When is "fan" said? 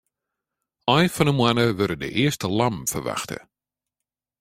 1.13-1.29